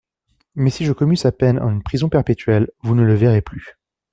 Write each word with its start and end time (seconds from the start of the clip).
Mais 0.55 0.71
si 0.71 0.85
je 0.85 0.93
commue 0.93 1.15
sa 1.15 1.31
peine 1.31 1.59
en 1.59 1.69
une 1.69 1.83
prison 1.83 2.09
perpétuelle, 2.09 2.71
vous 2.81 2.95
ne 2.95 3.03
le 3.03 3.13
verrez 3.13 3.43
plus. 3.43 3.77